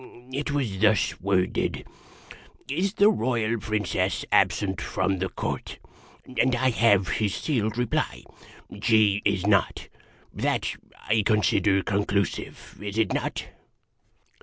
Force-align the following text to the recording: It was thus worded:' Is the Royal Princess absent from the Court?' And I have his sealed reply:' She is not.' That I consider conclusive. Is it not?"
It 0.33 0.49
was 0.49 0.79
thus 0.79 1.21
worded:' 1.21 1.85
Is 2.67 2.95
the 2.95 3.09
Royal 3.11 3.59
Princess 3.59 4.25
absent 4.31 4.81
from 4.81 5.19
the 5.19 5.29
Court?' 5.29 5.77
And 6.41 6.55
I 6.55 6.71
have 6.71 7.07
his 7.09 7.35
sealed 7.35 7.77
reply:' 7.77 8.23
She 8.81 9.21
is 9.25 9.45
not.' 9.45 9.89
That 10.33 10.75
I 11.07 11.21
consider 11.23 11.83
conclusive. 11.83 12.79
Is 12.81 12.97
it 12.97 13.13
not?" 13.13 13.45